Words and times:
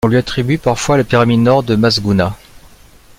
On 0.03 0.07
lui 0.07 0.17
attribue 0.17 0.57
parfois 0.57 0.97
la 0.97 1.03
pyramide 1.03 1.41
nord 1.41 1.61
de 1.61 1.75
Mazghouna. 1.75 2.35